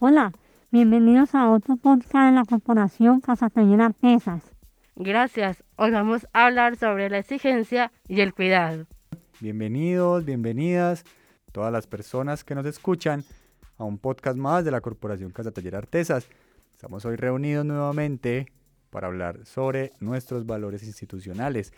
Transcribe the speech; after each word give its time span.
Hola, 0.00 0.32
bienvenidos 0.70 1.34
a 1.34 1.50
otro 1.50 1.76
podcast 1.76 2.12
de 2.14 2.32
la 2.32 2.44
Corporación 2.44 3.20
Casa 3.20 3.50
Taller 3.50 3.80
Artesas. 3.80 4.42
Gracias. 4.96 5.62
Hoy 5.76 5.90
vamos 5.90 6.26
a 6.32 6.46
hablar 6.46 6.76
sobre 6.76 7.08
la 7.10 7.18
exigencia 7.18 7.90
y 8.08 8.20
el 8.20 8.32
cuidado. 8.34 8.86
Bienvenidos, 9.40 10.24
bienvenidas, 10.24 11.04
todas 11.52 11.72
las 11.72 11.86
personas 11.86 12.44
que 12.44 12.54
nos 12.54 12.66
escuchan 12.66 13.24
a 13.78 13.84
un 13.84 13.98
podcast 13.98 14.36
más 14.36 14.64
de 14.64 14.70
la 14.70 14.80
Corporación 14.80 15.30
Casa 15.30 15.50
Taller 15.50 15.76
Artesas. 15.76 16.28
Estamos 16.74 17.04
hoy 17.04 17.16
reunidos 17.16 17.64
nuevamente 17.64 18.46
para 18.90 19.08
hablar 19.08 19.44
sobre 19.44 19.92
nuestros 20.00 20.46
valores 20.46 20.84
institucionales. 20.84 21.72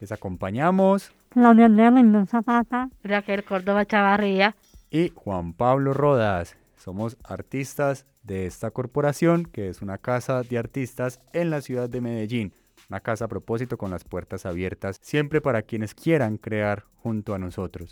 Les 0.00 0.12
acompañamos 0.12 1.12
Claudia 1.30 1.66
Andrea 1.66 1.90
Mendoza 1.90 2.42
Pata. 2.42 2.90
Raquel 3.02 3.44
Córdoba 3.44 3.84
Chavarría. 3.86 4.54
y 4.90 5.10
Juan 5.14 5.52
Pablo 5.52 5.94
Rodas. 5.94 6.56
Somos 6.76 7.16
artistas 7.24 8.06
de 8.22 8.46
esta 8.46 8.70
corporación, 8.70 9.44
que 9.44 9.68
es 9.68 9.82
una 9.82 9.98
casa 9.98 10.42
de 10.42 10.58
artistas 10.58 11.20
en 11.32 11.50
la 11.50 11.60
ciudad 11.60 11.88
de 11.88 12.00
Medellín. 12.00 12.52
Una 12.88 13.00
casa 13.00 13.24
a 13.24 13.28
propósito 13.28 13.78
con 13.78 13.90
las 13.90 14.04
puertas 14.04 14.46
abiertas, 14.46 14.98
siempre 15.00 15.40
para 15.40 15.62
quienes 15.62 15.94
quieran 15.94 16.36
crear 16.36 16.84
junto 17.02 17.34
a 17.34 17.38
nosotros. 17.38 17.90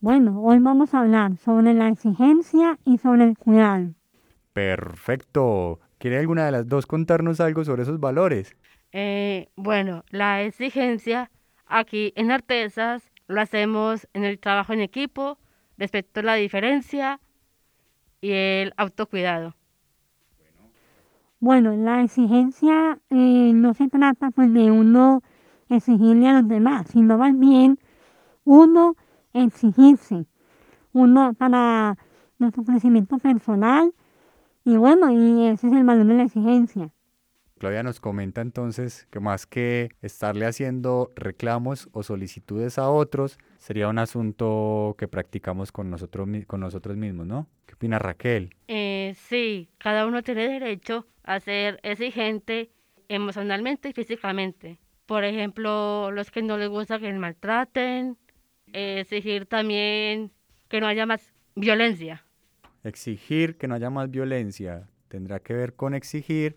Bueno, 0.00 0.42
hoy 0.42 0.58
vamos 0.58 0.92
a 0.92 1.00
hablar 1.00 1.36
sobre 1.38 1.72
la 1.72 1.88
exigencia 1.88 2.78
y 2.84 2.98
sobre 2.98 3.24
el 3.24 3.38
cuidado. 3.38 3.94
Perfecto. 4.52 5.80
¿Quiere 5.98 6.18
alguna 6.18 6.44
de 6.44 6.52
las 6.52 6.68
dos 6.68 6.86
contarnos 6.86 7.40
algo 7.40 7.64
sobre 7.64 7.82
esos 7.82 7.98
valores? 7.98 8.54
Eh, 8.92 9.48
bueno, 9.56 10.04
la 10.10 10.42
exigencia 10.42 11.30
aquí 11.66 12.12
en 12.16 12.30
Artesas 12.30 13.10
lo 13.26 13.40
hacemos 13.40 14.08
en 14.12 14.24
el 14.24 14.38
trabajo 14.38 14.72
en 14.72 14.80
equipo, 14.80 15.38
respecto 15.76 16.20
a 16.20 16.22
la 16.22 16.34
diferencia 16.34 17.20
y 18.20 18.32
el 18.32 18.74
autocuidado. 18.76 19.54
Bueno, 21.40 21.76
la 21.76 22.02
exigencia 22.02 22.98
eh, 23.10 23.52
no 23.54 23.74
se 23.74 23.88
trata 23.88 24.30
pues 24.30 24.52
de 24.52 24.70
uno 24.70 25.22
exigirle 25.68 26.28
a 26.28 26.40
los 26.40 26.48
demás, 26.48 26.86
sino 26.90 27.18
más 27.18 27.38
bien 27.38 27.78
uno 28.44 28.96
exigirse, 29.32 30.26
uno 30.92 31.34
para 31.34 31.98
nuestro 32.38 32.64
crecimiento 32.64 33.18
personal 33.18 33.92
y 34.64 34.76
bueno, 34.76 35.10
y 35.10 35.48
ese 35.48 35.66
es 35.66 35.72
el 35.74 35.84
valor 35.84 36.06
de 36.06 36.14
la 36.14 36.22
exigencia. 36.22 36.90
Claudia 37.58 37.82
nos 37.82 38.00
comenta 38.00 38.40
entonces 38.40 39.06
que 39.10 39.20
más 39.20 39.46
que 39.46 39.90
estarle 40.02 40.46
haciendo 40.46 41.12
reclamos 41.14 41.88
o 41.92 42.02
solicitudes 42.02 42.78
a 42.78 42.90
otros, 42.90 43.38
sería 43.58 43.88
un 43.88 43.98
asunto 43.98 44.96
que 44.98 45.08
practicamos 45.08 45.70
con 45.70 45.88
nosotros, 45.88 46.28
con 46.46 46.60
nosotros 46.60 46.96
mismos, 46.96 47.26
¿no? 47.26 47.48
¿Qué 47.66 47.74
opina 47.74 47.98
Raquel? 47.98 48.54
Eh, 48.68 49.14
sí, 49.16 49.70
cada 49.78 50.06
uno 50.06 50.22
tiene 50.22 50.48
derecho 50.48 51.06
a 51.22 51.40
ser 51.40 51.78
exigente 51.82 52.70
emocionalmente 53.08 53.90
y 53.90 53.92
físicamente. 53.92 54.78
Por 55.06 55.24
ejemplo, 55.24 56.10
los 56.10 56.30
que 56.30 56.42
no 56.42 56.58
les 56.58 56.68
gusta 56.68 56.98
que 56.98 57.12
maltraten, 57.12 58.16
eh, 58.72 59.00
exigir 59.00 59.46
también 59.46 60.32
que 60.68 60.80
no 60.80 60.86
haya 60.86 61.06
más 61.06 61.32
violencia. 61.54 62.24
Exigir 62.82 63.56
que 63.56 63.68
no 63.68 63.74
haya 63.74 63.90
más 63.90 64.10
violencia 64.10 64.88
tendrá 65.08 65.38
que 65.38 65.54
ver 65.54 65.74
con 65.74 65.94
exigir 65.94 66.56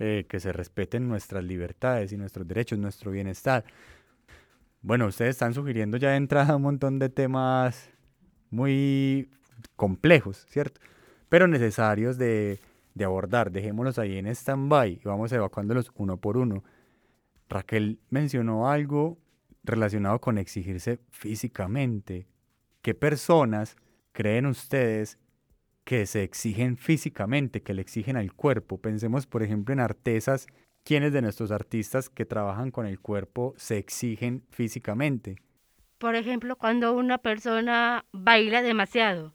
eh, 0.00 0.24
que 0.28 0.40
se 0.40 0.50
respeten 0.50 1.08
nuestras 1.08 1.44
libertades 1.44 2.10
y 2.10 2.16
nuestros 2.16 2.48
derechos, 2.48 2.78
nuestro 2.78 3.10
bienestar. 3.10 3.64
Bueno, 4.80 5.06
ustedes 5.06 5.32
están 5.32 5.52
sugiriendo 5.52 5.98
ya 5.98 6.10
de 6.10 6.16
entrada 6.16 6.56
un 6.56 6.62
montón 6.62 6.98
de 6.98 7.10
temas 7.10 7.90
muy 8.48 9.28
complejos, 9.76 10.46
¿cierto? 10.48 10.80
Pero 11.28 11.46
necesarios 11.46 12.16
de, 12.16 12.60
de 12.94 13.04
abordar. 13.04 13.52
Dejémoslos 13.52 13.98
ahí 13.98 14.16
en 14.16 14.26
stand-by 14.28 15.00
y 15.02 15.02
vamos 15.04 15.32
evacuándolos 15.32 15.92
uno 15.96 16.16
por 16.16 16.38
uno. 16.38 16.64
Raquel 17.50 18.00
mencionó 18.08 18.70
algo 18.70 19.18
relacionado 19.64 20.18
con 20.20 20.38
exigirse 20.38 20.98
físicamente. 21.10 22.26
¿Qué 22.80 22.94
personas 22.94 23.76
creen 24.12 24.46
ustedes 24.46 25.18
que 25.90 26.06
se 26.06 26.22
exigen 26.22 26.76
físicamente, 26.76 27.62
que 27.62 27.74
le 27.74 27.82
exigen 27.82 28.16
al 28.16 28.32
cuerpo? 28.32 28.78
Pensemos, 28.78 29.26
por 29.26 29.42
ejemplo, 29.42 29.72
en 29.72 29.80
artesas. 29.80 30.46
¿Quiénes 30.84 31.12
de 31.12 31.20
nuestros 31.20 31.50
artistas 31.50 32.08
que 32.08 32.24
trabajan 32.24 32.70
con 32.70 32.86
el 32.86 33.00
cuerpo 33.00 33.54
se 33.56 33.78
exigen 33.78 34.44
físicamente? 34.50 35.34
Por 35.98 36.14
ejemplo, 36.14 36.54
cuando 36.54 36.92
una 36.92 37.18
persona 37.18 38.04
baila 38.12 38.62
demasiado, 38.62 39.34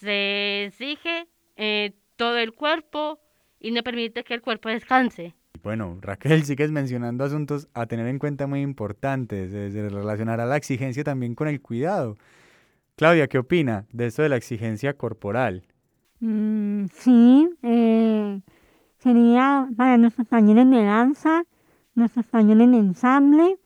se 0.00 0.64
exige 0.64 1.28
eh, 1.54 1.92
todo 2.16 2.36
el 2.38 2.52
cuerpo 2.52 3.20
y 3.60 3.70
no 3.70 3.84
permite 3.84 4.24
que 4.24 4.34
el 4.34 4.42
cuerpo 4.42 4.70
descanse. 4.70 5.36
Bueno, 5.62 5.98
Raquel, 6.00 6.42
sigues 6.46 6.72
mencionando 6.72 7.22
asuntos 7.22 7.68
a 7.74 7.86
tener 7.86 8.08
en 8.08 8.18
cuenta 8.18 8.48
muy 8.48 8.62
importantes. 8.62 9.54
eh, 9.54 9.70
Se 9.70 9.88
relacionará 9.88 10.46
la 10.46 10.56
exigencia 10.56 11.04
también 11.04 11.36
con 11.36 11.46
el 11.46 11.60
cuidado. 11.60 12.16
Claudia, 12.96 13.28
¿qué 13.28 13.38
opina 13.38 13.86
de 13.92 14.06
esto 14.06 14.22
de 14.22 14.30
la 14.30 14.36
exigencia 14.36 14.94
corporal? 14.94 15.62
Mm, 16.22 16.86
sí, 16.94 17.50
eh, 17.64 18.40
sería 18.98 19.68
para 19.76 19.98
nuestros 19.98 20.28
talleres 20.28 20.70
de 20.70 20.84
danza, 20.84 21.42
nuestros 21.96 22.28
talleres 22.28 22.70
de 22.70 22.78
ensamble 22.78 23.58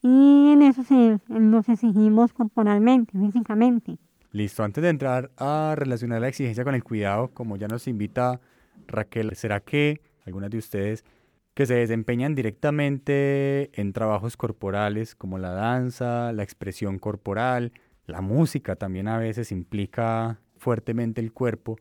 y 0.00 0.52
en 0.52 0.62
eso 0.62 0.82
se, 0.82 1.18
nos 1.28 1.68
exigimos 1.68 2.32
corporalmente, 2.32 3.18
físicamente. 3.18 3.98
Listo, 4.30 4.64
antes 4.64 4.82
de 4.82 4.88
entrar 4.88 5.30
a 5.36 5.74
relacionar 5.76 6.22
la 6.22 6.28
exigencia 6.28 6.64
con 6.64 6.74
el 6.74 6.82
cuidado, 6.82 7.28
como 7.34 7.58
ya 7.58 7.68
nos 7.68 7.86
invita 7.86 8.40
Raquel, 8.86 9.36
¿será 9.36 9.60
que 9.60 10.00
algunas 10.24 10.48
de 10.48 10.56
ustedes 10.56 11.04
que 11.52 11.66
se 11.66 11.74
desempeñan 11.74 12.34
directamente 12.34 13.78
en 13.78 13.92
trabajos 13.92 14.38
corporales 14.38 15.14
como 15.14 15.36
la 15.36 15.50
danza, 15.50 16.32
la 16.32 16.44
expresión 16.44 16.98
corporal, 16.98 17.72
la 18.06 18.22
música 18.22 18.74
también 18.74 19.06
a 19.06 19.18
veces 19.18 19.52
implica 19.52 20.40
fuertemente 20.62 21.20
el 21.20 21.32
cuerpo, 21.32 21.76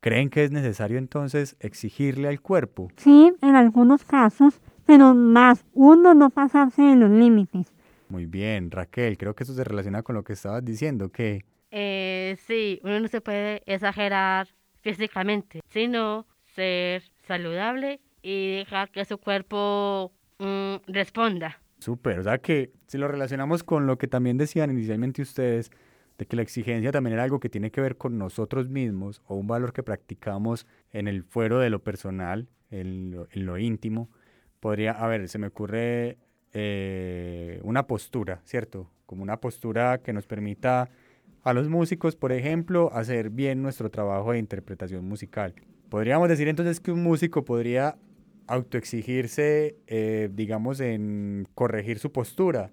creen 0.00 0.30
que 0.30 0.42
es 0.42 0.50
necesario 0.50 0.96
entonces 0.96 1.54
exigirle 1.60 2.28
al 2.28 2.40
cuerpo? 2.40 2.88
Sí, 2.96 3.32
en 3.42 3.54
algunos 3.54 4.04
casos, 4.04 4.60
pero 4.86 5.14
más 5.14 5.64
uno 5.74 6.14
no 6.14 6.30
pasarse 6.30 6.80
de 6.82 6.96
los 6.96 7.10
límites. 7.10 7.72
Muy 8.08 8.24
bien, 8.24 8.70
Raquel, 8.70 9.18
creo 9.18 9.34
que 9.34 9.44
eso 9.44 9.52
se 9.52 9.64
relaciona 9.64 10.02
con 10.02 10.14
lo 10.14 10.24
que 10.24 10.32
estabas 10.32 10.64
diciendo, 10.64 11.10
que 11.10 11.44
Eh, 11.70 12.36
sí, 12.46 12.80
uno 12.84 13.00
no 13.00 13.08
se 13.08 13.20
puede 13.20 13.62
exagerar 13.66 14.48
físicamente, 14.80 15.60
sino 15.68 16.26
ser 16.54 17.02
saludable 17.26 18.00
y 18.22 18.56
dejar 18.58 18.90
que 18.90 19.04
su 19.04 19.18
cuerpo 19.18 20.12
mm, 20.38 20.76
responda. 20.86 21.60
Súper, 21.80 22.20
o 22.20 22.22
sea 22.22 22.38
que 22.38 22.70
si 22.86 22.96
lo 22.96 23.08
relacionamos 23.08 23.62
con 23.62 23.86
lo 23.86 23.98
que 23.98 24.06
también 24.06 24.38
decían 24.38 24.70
inicialmente 24.70 25.20
ustedes, 25.20 25.70
de 26.18 26.26
que 26.26 26.36
la 26.36 26.42
exigencia 26.42 26.92
también 26.92 27.14
era 27.14 27.24
algo 27.24 27.40
que 27.40 27.48
tiene 27.48 27.70
que 27.70 27.80
ver 27.80 27.96
con 27.96 28.18
nosotros 28.18 28.68
mismos 28.68 29.22
o 29.26 29.34
un 29.36 29.46
valor 29.46 29.72
que 29.72 29.82
practicamos 29.82 30.66
en 30.92 31.08
el 31.08 31.24
fuero 31.24 31.58
de 31.58 31.70
lo 31.70 31.82
personal, 31.82 32.48
en 32.70 33.10
lo, 33.10 33.28
en 33.30 33.46
lo 33.46 33.58
íntimo, 33.58 34.10
podría, 34.60 34.92
a 34.92 35.06
ver, 35.06 35.28
se 35.28 35.38
me 35.38 35.48
ocurre 35.48 36.18
eh, 36.52 37.60
una 37.64 37.86
postura, 37.86 38.40
¿cierto? 38.44 38.90
Como 39.04 39.22
una 39.22 39.40
postura 39.40 39.98
que 39.98 40.12
nos 40.12 40.26
permita 40.26 40.88
a 41.42 41.52
los 41.52 41.68
músicos, 41.68 42.16
por 42.16 42.32
ejemplo, 42.32 42.90
hacer 42.92 43.30
bien 43.30 43.62
nuestro 43.62 43.90
trabajo 43.90 44.32
de 44.32 44.38
interpretación 44.38 45.06
musical. 45.06 45.54
Podríamos 45.88 46.28
decir 46.28 46.48
entonces 46.48 46.80
que 46.80 46.90
un 46.90 47.02
músico 47.02 47.44
podría 47.44 47.96
autoexigirse, 48.48 49.76
eh, 49.86 50.28
digamos, 50.32 50.80
en 50.80 51.46
corregir 51.54 51.98
su 51.98 52.10
postura. 52.10 52.70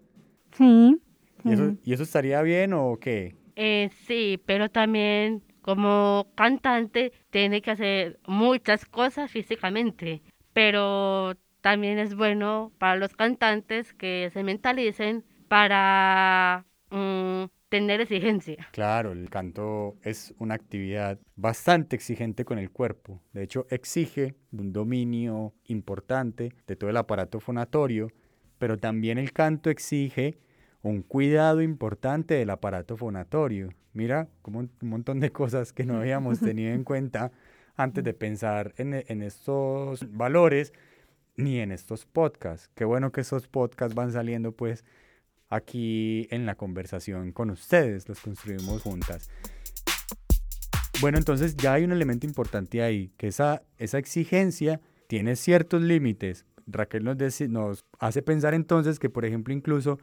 Sí, 0.58 1.00
¿Y 1.44 1.54
eso. 1.54 1.76
¿Y 1.84 1.94
eso 1.94 2.04
estaría 2.04 2.42
bien 2.42 2.74
o 2.74 2.98
qué? 3.00 3.36
Eh, 3.56 3.90
sí, 4.06 4.42
pero 4.46 4.70
también 4.70 5.44
como 5.62 6.28
cantante 6.36 7.14
tiene 7.30 7.62
que 7.62 7.72
hacer 7.72 8.20
muchas 8.28 8.86
cosas 8.86 9.32
físicamente, 9.32 10.22
pero 10.54 11.36
también 11.62 11.98
es 11.98 12.16
bueno 12.16 12.74
para 12.78 12.98
los 12.98 13.16
cantantes 13.16 13.94
que 13.94 14.30
se 14.34 14.44
mentalicen 14.44 15.24
para 15.48 16.66
mm, 16.92 17.46
tener 17.70 18.02
exigencia. 18.02 18.68
Claro, 18.72 19.14
el 19.14 19.30
canto 19.30 19.96
es 20.04 20.36
una 20.38 20.56
actividad 20.56 21.20
bastante 21.36 21.96
exigente 21.96 22.44
con 22.44 22.60
el 22.60 22.70
cuerpo. 22.70 23.22
De 23.32 23.44
hecho, 23.44 23.66
exige 23.70 24.36
un 24.52 24.74
dominio 24.74 25.54
importante 25.66 26.54
de 26.68 26.76
todo 26.76 26.90
el 26.90 26.98
aparato 26.98 27.40
fonatorio, 27.40 28.10
pero 28.60 28.78
también 28.78 29.18
el 29.18 29.32
canto 29.32 29.70
exige 29.70 30.38
un 30.84 31.02
cuidado 31.02 31.62
importante 31.62 32.36
del 32.36 32.52
aparato 32.52 32.98
fonatorio. 32.98 33.70
Mira, 33.94 34.28
como 34.42 34.60
un 34.60 34.72
montón 34.82 35.20
de 35.20 35.32
cosas 35.32 35.74
que 35.74 35.86
no 35.86 35.98
habíamos 35.98 36.40
tenido 36.42 36.74
en 36.74 36.84
cuenta 36.84 37.32
antes 37.76 38.04
de 38.04 38.14
pensar 38.14 38.74
en, 38.78 39.04
en 39.08 39.24
estos 39.24 40.06
valores 40.12 40.74
ni 41.36 41.60
en 41.60 41.72
estos 41.72 42.06
podcasts. 42.06 42.70
Qué 42.76 42.86
bueno 42.86 43.12
que 43.12 43.22
estos 43.22 43.48
podcasts 43.48 43.96
van 43.96 44.12
saliendo 44.12 44.52
pues 44.52 44.86
aquí 45.50 46.28
en 46.32 46.46
la 46.46 46.56
conversación 46.56 47.32
con 47.32 47.50
ustedes, 47.50 48.08
los 48.08 48.20
construimos 48.20 48.82
juntas. 48.82 49.30
Bueno, 51.02 51.18
entonces 51.18 51.56
ya 51.56 51.74
hay 51.74 51.84
un 51.84 51.92
elemento 51.92 52.26
importante 52.26 52.82
ahí, 52.82 53.12
que 53.18 53.28
esa, 53.28 53.64
esa 53.78 53.98
exigencia 53.98 54.80
tiene 55.08 55.36
ciertos 55.36 55.82
límites. 55.82 56.46
Raquel 56.66 57.04
nos, 57.04 57.18
nos 57.50 57.86
hace 58.00 58.22
pensar 58.22 58.54
entonces 58.54 59.00
que, 59.00 59.10
por 59.10 59.26
ejemplo, 59.26 59.54
incluso 59.54 60.00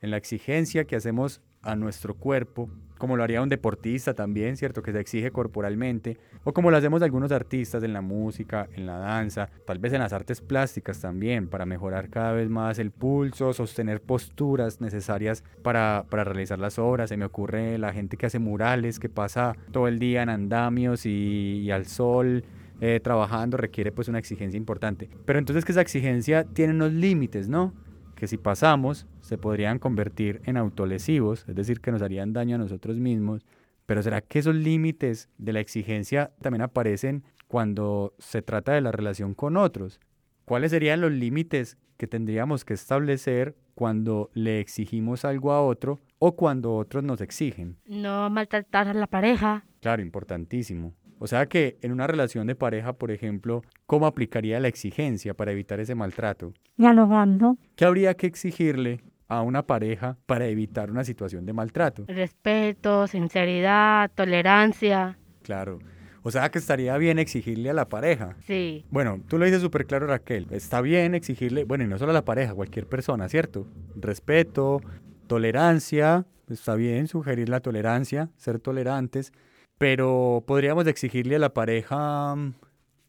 en 0.00 0.10
la 0.10 0.16
exigencia 0.16 0.84
que 0.84 0.96
hacemos 0.96 1.40
a 1.62 1.76
nuestro 1.76 2.14
cuerpo, 2.14 2.70
como 2.98 3.16
lo 3.16 3.22
haría 3.22 3.42
un 3.42 3.48
deportista 3.48 4.14
también, 4.14 4.56
¿cierto? 4.56 4.82
Que 4.82 4.92
se 4.92 5.00
exige 5.00 5.30
corporalmente, 5.30 6.18
o 6.44 6.52
como 6.52 6.70
lo 6.70 6.76
hacemos 6.76 7.02
algunos 7.02 7.32
artistas 7.32 7.82
en 7.82 7.92
la 7.92 8.00
música, 8.00 8.68
en 8.74 8.86
la 8.86 8.98
danza, 8.98 9.50
tal 9.66 9.78
vez 9.78 9.92
en 9.92 10.00
las 10.00 10.12
artes 10.12 10.40
plásticas 10.40 11.00
también, 11.00 11.48
para 11.48 11.66
mejorar 11.66 12.08
cada 12.08 12.32
vez 12.32 12.48
más 12.48 12.78
el 12.78 12.90
pulso, 12.90 13.52
sostener 13.52 14.00
posturas 14.00 14.80
necesarias 14.80 15.44
para, 15.62 16.04
para 16.08 16.24
realizar 16.24 16.58
las 16.58 16.78
obras. 16.78 17.10
Se 17.10 17.16
me 17.16 17.24
ocurre 17.24 17.78
la 17.78 17.92
gente 17.92 18.16
que 18.16 18.26
hace 18.26 18.38
murales, 18.38 18.98
que 18.98 19.08
pasa 19.08 19.54
todo 19.70 19.88
el 19.88 19.98
día 19.98 20.22
en 20.22 20.30
andamios 20.30 21.04
y, 21.04 21.70
al 21.70 21.86
sol. 21.86 22.44
Eh, 22.82 22.98
trabajando 22.98 23.58
requiere 23.58 23.92
pues 23.92 24.08
una 24.08 24.18
exigencia 24.18 24.56
importante. 24.56 25.10
Pero 25.26 25.38
entonces 25.38 25.66
que 25.66 25.72
esa 25.72 25.82
exigencia 25.82 26.44
tiene 26.44 26.72
unos 26.72 26.94
límites, 26.94 27.46
¿no? 27.46 27.74
Que 28.20 28.26
si 28.26 28.36
pasamos 28.36 29.06
se 29.22 29.38
podrían 29.38 29.78
convertir 29.78 30.42
en 30.44 30.58
autolesivos, 30.58 31.46
es 31.48 31.54
decir, 31.54 31.80
que 31.80 31.90
nos 31.90 32.02
harían 32.02 32.34
daño 32.34 32.56
a 32.56 32.58
nosotros 32.58 32.98
mismos. 32.98 33.46
Pero 33.86 34.02
¿será 34.02 34.20
que 34.20 34.40
esos 34.40 34.54
límites 34.54 35.30
de 35.38 35.54
la 35.54 35.60
exigencia 35.60 36.30
también 36.42 36.60
aparecen 36.60 37.24
cuando 37.48 38.12
se 38.18 38.42
trata 38.42 38.72
de 38.72 38.82
la 38.82 38.92
relación 38.92 39.32
con 39.32 39.56
otros? 39.56 40.00
¿Cuáles 40.44 40.70
serían 40.70 41.00
los 41.00 41.12
límites 41.12 41.78
que 41.96 42.06
tendríamos 42.06 42.66
que 42.66 42.74
establecer 42.74 43.56
cuando 43.74 44.28
le 44.34 44.60
exigimos 44.60 45.24
algo 45.24 45.52
a 45.52 45.62
otro 45.62 45.98
o 46.18 46.36
cuando 46.36 46.74
otros 46.76 47.02
nos 47.02 47.22
exigen? 47.22 47.78
No 47.86 48.28
maltratar 48.28 48.86
a 48.86 48.92
la 48.92 49.06
pareja. 49.06 49.64
Claro, 49.80 50.02
importantísimo. 50.02 50.92
O 51.22 51.26
sea 51.26 51.44
que 51.46 51.76
en 51.82 51.92
una 51.92 52.06
relación 52.06 52.46
de 52.46 52.54
pareja, 52.54 52.94
por 52.94 53.10
ejemplo, 53.10 53.62
¿cómo 53.86 54.06
aplicaría 54.06 54.58
la 54.58 54.68
exigencia 54.68 55.34
para 55.34 55.52
evitar 55.52 55.78
ese 55.78 55.94
maltrato? 55.94 56.54
Dialogando. 56.78 57.58
¿Qué 57.76 57.84
habría 57.84 58.14
que 58.14 58.26
exigirle 58.26 59.02
a 59.28 59.42
una 59.42 59.66
pareja 59.66 60.16
para 60.24 60.46
evitar 60.46 60.90
una 60.90 61.04
situación 61.04 61.44
de 61.44 61.52
maltrato? 61.52 62.06
Respeto, 62.08 63.06
sinceridad, 63.06 64.10
tolerancia. 64.14 65.18
Claro. 65.42 65.80
O 66.22 66.30
sea 66.30 66.50
que 66.50 66.58
estaría 66.58 66.96
bien 66.96 67.18
exigirle 67.18 67.68
a 67.68 67.74
la 67.74 67.86
pareja. 67.86 68.36
Sí. 68.46 68.86
Bueno, 68.90 69.20
tú 69.28 69.36
lo 69.36 69.44
dices 69.44 69.60
súper 69.60 69.84
claro, 69.84 70.06
Raquel. 70.06 70.46
Está 70.50 70.80
bien 70.80 71.14
exigirle, 71.14 71.64
bueno, 71.64 71.84
y 71.84 71.86
no 71.86 71.98
solo 71.98 72.12
a 72.12 72.14
la 72.14 72.24
pareja, 72.24 72.52
a 72.52 72.54
cualquier 72.54 72.86
persona, 72.86 73.28
¿cierto? 73.28 73.66
Respeto, 73.94 74.80
tolerancia. 75.26 76.24
Está 76.48 76.76
bien 76.76 77.08
sugerir 77.08 77.50
la 77.50 77.60
tolerancia, 77.60 78.30
ser 78.38 78.58
tolerantes. 78.58 79.32
Pero 79.80 80.44
podríamos 80.46 80.86
exigirle 80.86 81.36
a 81.36 81.38
la 81.38 81.54
pareja, 81.54 82.36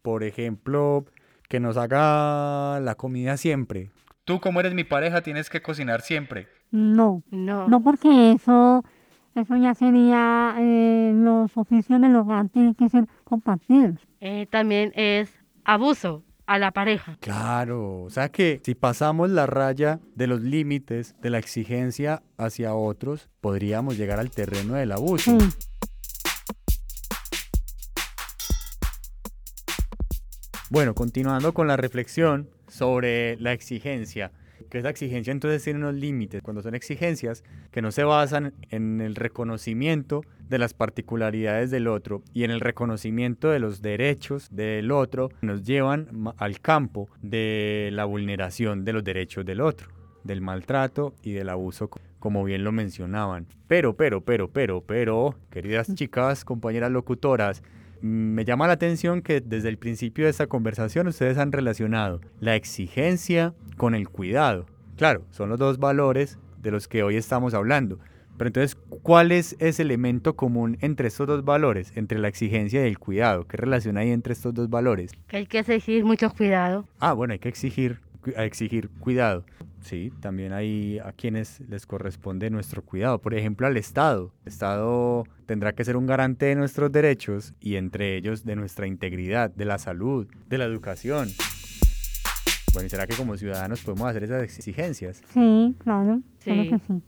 por 0.02 0.24
ejemplo, 0.24 1.04
que 1.50 1.60
nos 1.60 1.76
haga 1.76 2.80
la 2.80 2.96
comida 2.96 3.36
siempre. 3.36 3.92
Tú 4.24 4.40
como 4.40 4.62
eres 4.62 4.74
mi 4.74 4.86
pareja 4.86 5.20
tienes 5.22 5.50
que 5.50 5.62
cocinar 5.62 6.00
siempre. 6.00 6.48
No, 6.72 7.24
no, 7.30 7.68
no 7.68 7.84
porque 7.84 8.32
eso, 8.32 8.86
eso 9.36 9.58
ya 9.58 9.76
sería 9.76 10.56
eh, 10.60 11.12
los 11.14 11.58
oficios 11.58 12.00
del 12.00 12.16
hogar 12.16 12.48
tienen 12.48 12.74
que 12.74 12.88
ser 12.88 13.06
compartidos. 13.26 14.00
Eh, 14.22 14.48
también 14.50 14.94
es 14.96 15.30
abuso 15.66 16.24
a 16.46 16.58
la 16.58 16.72
pareja. 16.72 17.18
Claro, 17.20 18.04
o 18.04 18.10
sea 18.10 18.30
que 18.30 18.62
si 18.64 18.76
pasamos 18.76 19.30
la 19.30 19.46
raya 19.46 20.00
de 20.16 20.28
los 20.28 20.40
límites 20.40 21.18
de 21.22 21.32
la 21.32 21.38
exigencia 21.38 22.24
hacia 22.38 22.74
otros, 22.76 23.28
podríamos 23.42 23.98
llegar 23.98 24.20
al 24.20 24.32
terreno 24.32 24.76
del 24.76 24.94
abuso. 24.94 25.38
Sí. 25.38 25.50
Bueno, 30.72 30.96
continuando 30.96 31.54
con 31.54 31.68
la 31.68 31.76
reflexión 31.76 32.48
sobre 32.70 33.36
la 33.42 33.52
exigencia, 33.52 34.32
que 34.70 34.78
esa 34.78 34.90
exigencia 34.90 35.32
entonces 35.32 35.62
tiene 35.62 35.80
unos 35.80 35.96
límites, 35.96 36.42
cuando 36.42 36.62
son 36.62 36.76
exigencias 36.76 37.44
que 37.72 37.82
no 37.82 37.92
se 37.92 38.06
basan 38.06 38.54
en 38.70 39.02
el 39.02 39.16
reconocimiento 39.16 40.24
de 40.48 40.60
las 40.60 40.74
particularidades 40.74 41.72
del 41.72 41.90
otro 41.90 42.24
y 42.34 42.46
en 42.46 42.52
el 42.52 42.62
reconocimiento 42.62 43.50
de 43.50 43.60
los 43.60 43.82
derechos 43.82 44.48
del 44.50 44.92
otro, 44.92 45.28
nos 45.42 45.66
llevan 45.66 46.08
al 46.38 46.62
campo 46.62 47.10
de 47.22 47.90
la 47.92 48.06
vulneración 48.06 48.86
de 48.86 48.94
los 48.94 49.04
derechos 49.04 49.46
del 49.46 49.60
otro, 49.60 49.90
del 50.24 50.40
maltrato 50.40 51.14
y 51.22 51.34
del 51.34 51.50
abuso 51.50 51.90
como 52.20 52.46
bien 52.46 52.64
lo 52.64 52.72
mencionaban. 52.72 53.46
Pero, 53.68 53.98
pero, 53.98 54.22
pero, 54.22 54.48
pero, 54.48 54.80
pero, 54.80 55.36
queridas 55.50 55.94
chicas, 55.96 56.46
compañeras 56.46 56.92
locutoras, 56.92 57.62
me 58.02 58.46
llama 58.46 58.68
la 58.68 58.74
atención 58.74 59.22
que 59.22 59.42
desde 59.42 59.70
el 59.70 59.78
principio 59.78 60.26
de 60.26 60.32
esta 60.32 60.48
conversación 60.48 61.08
ustedes 61.08 61.38
han 61.38 61.52
relacionado 61.52 62.22
la 62.40 62.56
exigencia 62.56 63.54
con 63.78 63.96
el 63.96 64.10
cuidado. 64.10 64.66
Claro, 64.98 65.24
son 65.32 65.50
los 65.50 65.60
dos 65.60 65.80
valores 65.80 66.38
de 66.62 66.72
los 66.72 66.88
que 66.88 67.04
hoy 67.04 67.16
estamos 67.16 67.54
hablando. 67.54 68.00
Pero 68.38 68.48
entonces, 68.48 68.76
¿cuál 69.04 69.32
es 69.32 69.56
ese 69.60 69.84
elemento 69.84 70.36
común 70.36 70.78
entre 70.82 71.10
estos 71.10 71.28
dos 71.28 71.46
valores, 71.46 71.92
entre 71.96 72.18
la 72.18 72.28
exigencia 72.28 72.84
y 72.84 72.88
el 72.88 72.98
cuidado? 72.98 73.46
¿Qué 73.46 73.58
relación 73.58 73.98
hay 73.98 74.10
entre 74.10 74.34
estos 74.34 74.54
dos 74.54 74.70
valores? 74.70 75.12
Que 75.28 75.38
hay 75.38 75.46
que 75.46 75.60
exigir 75.60 76.04
mucho 76.06 76.30
cuidado. 76.32 76.88
Ah, 77.00 77.14
bueno, 77.14 77.34
hay 77.34 77.40
que 77.40 77.50
exigir, 77.50 78.00
exigir 78.38 78.90
cuidado. 79.00 79.46
Sí, 79.82 80.12
también 80.20 80.54
hay 80.54 81.00
a 81.00 81.12
quienes 81.12 81.60
les 81.62 81.86
corresponde 81.86 82.50
nuestro 82.50 82.84
cuidado. 82.84 83.20
Por 83.20 83.34
ejemplo, 83.34 83.68
al 83.68 83.78
Estado. 83.78 84.32
El 84.44 84.50
Estado 84.50 85.24
tendrá 85.46 85.74
que 85.74 85.84
ser 85.84 85.98
un 85.98 86.06
garante 86.06 86.46
de 86.48 86.56
nuestros 86.56 86.92
derechos 86.92 87.54
y 87.60 87.76
entre 87.76 88.16
ellos 88.16 88.46
de 88.46 88.56
nuestra 88.56 88.88
integridad, 88.88 89.50
de 89.50 89.66
la 89.66 89.80
salud, 89.80 90.28
de 90.48 90.58
la 90.58 90.66
educación. 90.66 91.30
Bueno, 92.74 92.88
¿y 92.88 92.90
será 92.90 93.08
que 93.08 93.16
como 93.16 93.36
ciudadanos 93.38 93.82
podemos 93.82 94.08
hacer 94.08 94.24
esas 94.24 94.44
exigencias? 94.44 95.22
Sí, 95.34 95.76
claro. 95.80 96.22
Sí. 96.40 96.70
que 96.70 96.80
sí. 96.80 97.02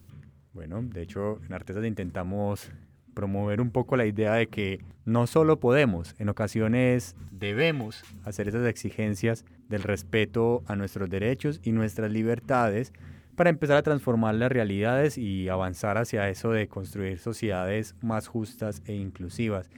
Bueno, 0.54 0.81
de 0.83 1.01
hecho, 1.01 1.39
en 1.45 1.54
Artesas 1.54 1.86
intentamos 1.86 2.69
promover 3.13 3.62
un 3.62 3.71
poco 3.71 3.95
la 3.95 4.06
idea 4.06 4.33
de 4.33 4.48
que 4.48 4.81
no 5.06 5.27
solo 5.27 5.60
podemos, 5.60 6.15
en 6.19 6.30
ocasiones 6.30 7.15
debemos 7.31 8.04
hacer 8.24 8.48
esas 8.48 8.65
exigencias 8.68 9.45
del 9.74 9.81
respeto 9.81 10.64
a 10.68 10.75
nuestros 10.75 11.10
derechos 11.10 11.60
y 11.64 11.72
nuestras 11.72 12.12
libertades 12.12 12.94
para 13.36 13.50
empezar 13.50 13.77
a 13.77 13.82
transformar 13.82 14.36
las 14.36 14.51
realidades 14.51 15.18
y 15.18 15.50
avanzar 15.50 15.98
hacia 15.98 16.30
eso 16.30 16.51
de 16.51 16.68
construir 16.68 17.18
sociedades 17.18 17.96
más 18.00 18.27
justas 18.27 18.84
e 18.86 18.94
inclusivas. 18.94 19.72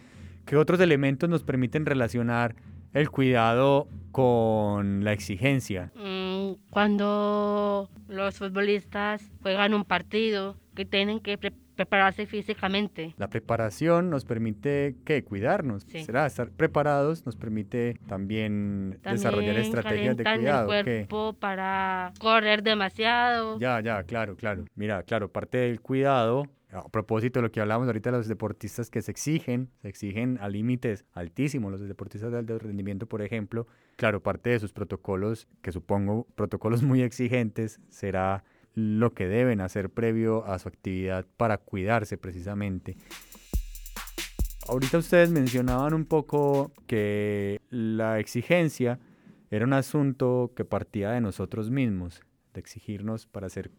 ¿Qué 0.45 0.57
otros 0.57 0.81
elementos 0.81 1.29
nos 1.29 1.43
permiten 1.43 1.85
relacionar 1.85 2.55
el 2.93 3.09
cuidado 3.09 3.87
con 4.11 5.05
la 5.05 5.13
exigencia? 5.13 5.93
Mm, 5.95 6.55
cuando 6.69 7.89
los 8.09 8.37
futbolistas 8.37 9.31
juegan 9.41 9.73
un 9.73 9.85
partido 9.85 10.57
que 10.75 10.83
tienen 10.83 11.21
que 11.21 11.37
prepararse 11.37 11.64
físicamente. 12.27 13.13
La 13.17 13.29
preparación 13.29 14.09
nos 14.09 14.25
permite 14.25 14.95
que 15.05 15.23
cuidarnos, 15.23 15.83
será 15.83 16.25
estar 16.25 16.49
preparados 16.51 17.25
nos 17.25 17.35
permite 17.35 17.99
también, 18.07 18.99
desarrollar 19.03 19.57
estrategias 19.57 20.17
de 20.17 20.23
cuidado. 20.23 20.73
el 20.73 20.83
cuerpo 20.85 21.33
para 21.33 22.13
correr 22.19 22.63
demasiado. 22.63 23.59
Ya, 23.59 23.81
ya, 23.81 24.03
claro, 24.03 24.35
claro. 24.35 24.65
Mira, 24.75 25.03
claro, 25.03 25.31
parte 25.31 25.57
del 25.57 25.81
cuidado 25.81 26.45
a 26.71 26.89
propósito 26.89 27.39
de 27.39 27.43
lo 27.43 27.51
que 27.51 27.61
hablamos 27.61 27.87
ahorita 27.87 28.11
de 28.11 28.17
los 28.17 28.27
deportistas 28.27 28.89
que 28.89 29.01
se 29.01 29.11
exigen, 29.11 29.69
se 29.81 29.87
exigen 29.87 30.37
a 30.41 30.49
límites 30.49 31.05
altísimos, 31.13 31.71
los 31.71 31.81
deportistas 31.81 32.31
de 32.31 32.39
alto 32.39 32.59
rendimiento, 32.59 33.07
por 33.07 33.21
ejemplo, 33.21 33.67
claro, 33.95 34.21
parte 34.21 34.49
de 34.49 34.59
sus 34.59 34.73
protocolos, 34.73 35.47
que 35.61 35.71
supongo 35.71 36.27
protocolos 36.35 36.83
muy 36.83 37.01
exigentes, 37.01 37.79
será 37.89 38.43
lo 38.75 39.13
que 39.13 39.27
deben 39.27 39.61
hacer 39.61 39.89
previo 39.89 40.45
a 40.45 40.59
su 40.59 40.67
actividad 40.67 41.25
para 41.37 41.57
cuidarse 41.57 42.17
precisamente. 42.17 42.97
Ahorita 44.67 44.97
ustedes 44.97 45.31
mencionaban 45.31 45.93
un 45.93 46.05
poco 46.05 46.71
que 46.85 47.61
la 47.69 48.19
exigencia 48.19 48.99
era 49.49 49.65
un 49.65 49.73
asunto 49.73 50.51
que 50.55 50.65
partía 50.65 51.11
de 51.11 51.21
nosotros 51.21 51.71
mismos, 51.71 52.21
de 52.53 52.59
exigirnos 52.59 53.27
para 53.27 53.47
ser 53.49 53.71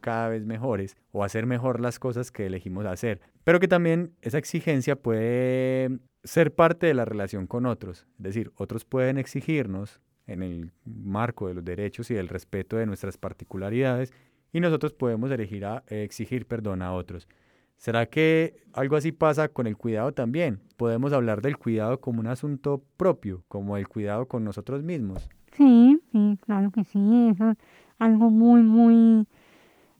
cada 0.00 0.28
vez 0.28 0.44
mejores 0.44 0.96
o 1.12 1.24
hacer 1.24 1.46
mejor 1.46 1.80
las 1.80 1.98
cosas 1.98 2.30
que 2.30 2.46
elegimos 2.46 2.84
hacer, 2.86 3.20
pero 3.44 3.60
que 3.60 3.68
también 3.68 4.14
esa 4.20 4.38
exigencia 4.38 4.96
puede 4.96 6.00
ser 6.24 6.54
parte 6.54 6.86
de 6.86 6.94
la 6.94 7.04
relación 7.04 7.46
con 7.46 7.64
otros, 7.64 8.06
es 8.18 8.22
decir, 8.22 8.52
otros 8.56 8.84
pueden 8.84 9.16
exigirnos 9.16 10.00
en 10.26 10.42
el 10.42 10.72
marco 10.84 11.48
de 11.48 11.54
los 11.54 11.64
derechos 11.64 12.10
y 12.10 12.14
del 12.14 12.28
respeto 12.28 12.76
de 12.76 12.86
nuestras 12.86 13.16
particularidades 13.16 14.12
y 14.52 14.60
nosotros 14.60 14.92
podemos 14.92 15.30
elegir 15.30 15.64
a, 15.64 15.82
exigir 15.88 16.46
perdón 16.46 16.82
a 16.82 16.92
otros. 16.92 17.28
¿Será 17.76 18.06
que 18.06 18.54
algo 18.72 18.96
así 18.96 19.10
pasa 19.10 19.48
con 19.48 19.66
el 19.66 19.76
cuidado 19.76 20.12
también? 20.12 20.60
Podemos 20.76 21.12
hablar 21.12 21.42
del 21.42 21.56
cuidado 21.56 22.00
como 22.00 22.20
un 22.20 22.28
asunto 22.28 22.82
propio, 22.96 23.42
como 23.48 23.76
el 23.76 23.88
cuidado 23.88 24.26
con 24.26 24.44
nosotros 24.44 24.82
mismos. 24.82 25.28
Sí, 25.52 26.00
sí, 26.12 26.38
claro 26.42 26.70
que 26.70 26.84
sí, 26.84 27.28
eso 27.30 27.50
es 27.50 27.56
algo 27.98 28.30
muy, 28.30 28.62
muy 28.62 29.26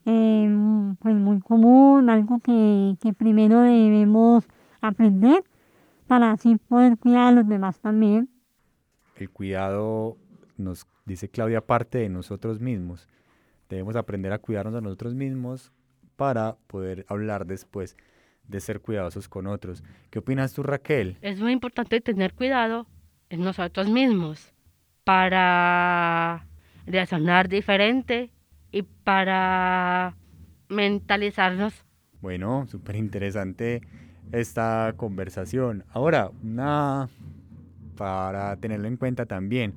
eh, 0.05 0.95
pues 1.01 1.15
muy 1.15 1.41
común, 1.41 2.09
algo 2.11 2.41
que, 2.41 2.97
que 3.01 3.13
primero 3.13 3.61
debemos 3.61 4.47
aprender 4.81 5.43
para 6.07 6.33
así 6.33 6.57
poder 6.57 6.99
cuidar 6.99 7.29
a 7.29 7.33
los 7.33 7.49
demás 7.49 7.81
también. 7.81 8.29
El 9.17 9.31
cuidado, 9.31 10.17
nos 10.57 10.87
dice 11.07 11.29
Claudia, 11.29 11.61
parte 11.61 11.99
de 11.99 12.09
nosotros 12.09 12.61
mismos. 12.61 13.09
Debemos 13.73 13.97
aprender 13.97 14.35
a 14.35 14.39
cuidarnos 14.39 14.75
a 14.75 14.83
nosotros 14.83 15.15
mismos 15.15 15.73
para 16.17 16.59
poder 16.67 17.07
hablar 17.09 17.47
después 17.47 17.97
de 18.47 18.61
ser 18.61 18.83
cuidadosos 18.83 19.31
con 19.31 19.47
otros. 19.47 19.83
¿Qué 20.11 20.19
opinas 20.19 20.53
tú, 20.53 20.63
Raquel? 20.63 21.17
Es 21.23 21.41
muy 21.41 21.53
importante 21.53 22.03
tener 22.03 22.35
cuidado 22.35 22.87
en 23.31 23.41
nosotros 23.41 23.89
mismos 23.89 24.53
para 25.05 26.47
reaccionar 26.85 27.49
diferente 27.49 28.31
y 28.73 28.83
para 28.83 30.19
mentalizarnos. 30.69 31.73
Bueno, 32.21 32.67
súper 32.69 32.97
interesante 32.97 33.81
esta 34.33 34.93
conversación. 34.99 35.87
Ahora, 35.89 36.31
una 36.43 37.09
para 37.97 38.55
tenerlo 38.59 38.87
en 38.87 38.99
cuenta 38.99 39.25
también, 39.25 39.73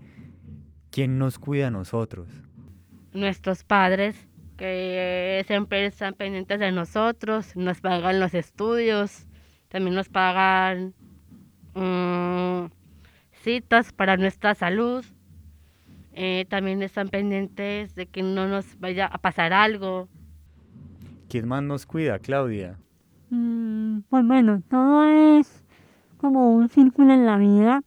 ¿quién 0.92 1.18
nos 1.18 1.40
cuida 1.40 1.68
a 1.68 1.72
nosotros? 1.72 2.45
Nuestros 3.16 3.64
padres, 3.64 4.28
que 4.58 5.44
siempre 5.48 5.86
están 5.86 6.14
pendientes 6.14 6.60
de 6.60 6.72
nosotros, 6.72 7.56
nos 7.56 7.80
pagan 7.82 8.20
los 8.20 8.34
estudios, 8.34 9.26
también 9.70 9.96
nos 9.96 10.10
pagan 10.10 10.94
mm, 11.74 12.66
citas 13.42 13.94
para 13.94 14.18
nuestra 14.18 14.54
salud, 14.54 15.06
eh, 16.14 16.46
también 16.50 16.84
están 16.84 17.08
pendientes 17.10 17.96
de 17.96 18.06
que 18.06 18.22
no 18.22 18.48
nos 18.48 18.80
vaya 18.80 19.08
a 19.08 19.18
pasar 19.18 19.54
algo. 19.54 20.10
¿Quién 21.30 21.48
más 21.48 21.64
nos 21.64 21.86
cuida, 21.86 22.20
Claudia? 22.20 22.78
Mm, 23.30 24.00
pues 24.10 24.26
bueno, 24.26 24.62
todo 24.70 25.04
es 25.40 25.64
como 26.18 26.54
un 26.54 26.70
círculo 26.70 27.14
en 27.14 27.26
la 27.26 27.38
vida 27.38 27.82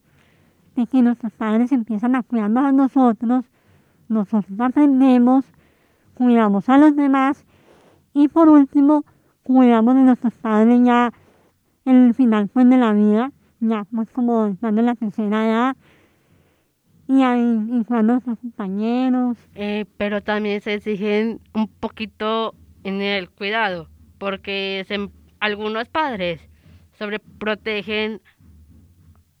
de 0.75 0.87
que 0.87 1.01
nuestros 1.01 1.33
padres 1.33 1.71
empiezan 1.71 2.15
a 2.15 2.23
cuidarnos 2.23 2.65
a 2.65 2.71
nosotros, 2.71 3.45
nosotros 4.09 4.59
aprendemos, 4.59 5.45
cuidamos 6.15 6.67
a 6.67 6.77
los 6.77 6.95
demás 6.95 7.45
y 8.13 8.27
por 8.27 8.49
último 8.49 9.05
cuidamos 9.43 9.95
de 9.95 10.01
nuestros 10.01 10.33
padres 10.33 10.81
ya 10.83 11.13
en 11.85 12.07
el 12.07 12.13
final 12.13 12.49
pues 12.49 12.69
de 12.69 12.77
la 12.77 12.91
vida, 12.93 13.31
ya 13.59 13.85
pues 13.85 14.11
como 14.11 14.55
dando 14.59 14.81
la 14.81 14.95
tercera 14.95 15.45
edad 15.45 15.77
y 17.07 17.23
ahí 17.23 17.67
y 17.71 17.83
cuidando 17.85 18.13
a 18.13 18.15
nuestros 18.15 18.39
compañeros. 18.39 19.37
Eh, 19.55 19.85
pero 19.97 20.21
también 20.21 20.61
se 20.61 20.75
exigen 20.75 21.39
un 21.53 21.67
poquito 21.67 22.53
en 22.83 23.01
el 23.01 23.29
cuidado, 23.29 23.89
porque 24.17 24.85
algunos 25.39 25.87
padres 25.89 26.41
sobreprotegen 26.97 28.21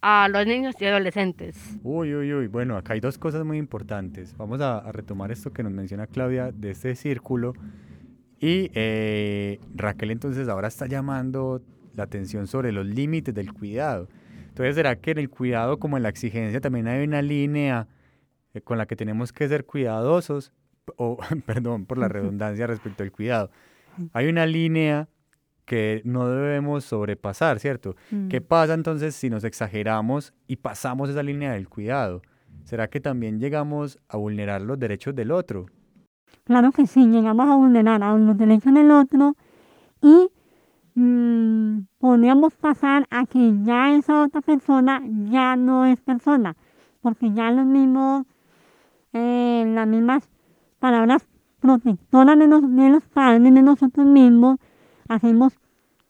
a 0.01 0.27
los 0.29 0.45
niños 0.45 0.75
y 0.79 0.85
adolescentes. 0.85 1.77
Uy, 1.83 2.13
uy, 2.15 2.33
uy. 2.33 2.47
Bueno, 2.47 2.77
acá 2.77 2.93
hay 2.93 2.99
dos 2.99 3.17
cosas 3.17 3.45
muy 3.45 3.57
importantes. 3.57 4.35
Vamos 4.37 4.61
a, 4.61 4.77
a 4.77 4.91
retomar 4.91 5.31
esto 5.31 5.51
que 5.51 5.63
nos 5.63 5.71
menciona 5.71 6.07
Claudia 6.07 6.51
de 6.51 6.71
este 6.71 6.95
círculo. 6.95 7.53
Y 8.39 8.71
eh, 8.73 9.59
Raquel 9.75 10.11
entonces 10.11 10.47
ahora 10.47 10.69
está 10.69 10.87
llamando 10.87 11.61
la 11.95 12.03
atención 12.03 12.47
sobre 12.47 12.71
los 12.71 12.85
límites 12.85 13.33
del 13.35 13.53
cuidado. 13.53 14.07
Entonces, 14.47 14.75
¿será 14.75 14.95
que 14.95 15.11
en 15.11 15.19
el 15.19 15.29
cuidado 15.29 15.77
como 15.77 15.97
en 15.97 16.03
la 16.03 16.09
exigencia 16.09 16.61
también 16.61 16.87
hay 16.87 17.03
una 17.03 17.21
línea 17.21 17.87
eh, 18.53 18.61
con 18.61 18.77
la 18.77 18.85
que 18.85 18.95
tenemos 18.95 19.33
que 19.33 19.47
ser 19.47 19.65
cuidadosos? 19.65 20.53
O, 20.95 21.17
perdón 21.45 21.85
por 21.85 21.97
la 21.97 22.07
redundancia 22.09 22.65
respecto 22.67 23.03
al 23.03 23.11
cuidado. 23.11 23.51
Hay 24.13 24.27
una 24.27 24.45
línea 24.45 25.09
que 25.69 26.01
no 26.03 26.27
debemos 26.27 26.83
sobrepasar, 26.83 27.59
¿cierto? 27.59 27.95
¿Qué 28.27 28.41
Mm. 28.41 28.43
pasa 28.43 28.73
entonces 28.73 29.13
si 29.15 29.29
nos 29.29 29.43
exageramos 29.43 30.33
y 30.47 30.55
pasamos 30.55 31.09
esa 31.11 31.21
línea 31.21 31.53
del 31.53 31.69
cuidado? 31.69 32.23
¿Será 32.63 32.87
que 32.89 32.99
también 32.99 33.39
llegamos 33.39 33.99
a 34.09 34.17
vulnerar 34.17 34.61
los 34.63 34.79
derechos 34.79 35.13
del 35.15 35.29
otro? 35.31 35.67
Claro 36.43 36.71
que 36.71 36.87
sí, 36.87 37.05
llegamos 37.07 37.47
a 37.47 37.55
vulnerar 37.55 38.01
a 38.03 38.17
los 38.17 38.35
derechos 38.35 38.73
del 38.73 38.89
otro 38.89 39.35
y 40.01 40.29
mm, 40.95 41.81
podríamos 41.99 42.55
pasar 42.55 43.05
a 43.11 43.25
que 43.27 43.53
ya 43.63 43.95
esa 43.95 44.23
otra 44.23 44.41
persona 44.41 45.01
ya 45.29 45.55
no 45.55 45.85
es 45.85 46.01
persona, 46.01 46.55
porque 47.01 47.31
ya 47.31 47.51
los 47.51 47.65
mismos, 47.67 48.25
eh, 49.13 49.65
las 49.73 49.87
mismas 49.87 50.27
palabras 50.79 51.27
protectoras 51.59 52.39
de, 52.39 52.47
nos- 52.47 52.75
de 52.75 52.89
los 52.89 53.03
padres, 53.03 53.53
de 53.53 53.61
nosotros 53.61 54.05
mismos, 54.07 54.57
hacemos 55.09 55.59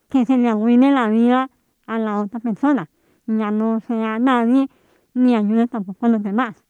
que 0.09 0.25
se 0.25 0.37
le 0.37 0.49
arruine 0.49 0.91
la 0.91 1.09
vida 1.09 1.49
a 1.87 1.97
la 1.97 2.21
otra 2.21 2.39
persona. 2.39 2.89
Ya 3.25 3.51
no 3.51 3.79
sea 3.79 4.19
nadie, 4.19 4.67
ni 5.13 5.35
ayude 5.35 5.67
tampoco 5.67 6.05
a 6.05 6.09
los 6.09 6.23
demás. 6.23 6.63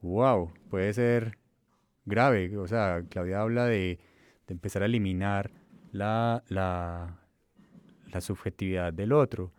Wow, 0.00 0.52
puede 0.70 0.92
ser 0.92 1.38
grave. 2.04 2.56
O 2.56 2.66
sea, 2.66 3.02
Claudia 3.08 3.40
habla 3.40 3.66
de, 3.66 3.98
de 4.46 4.52
empezar 4.54 4.82
a 4.82 4.86
eliminar 4.86 5.50
la, 5.92 6.42
la, 6.48 7.18
la 8.12 8.20
subjetividad 8.20 8.92
del 8.92 9.12
otro. 9.12 9.52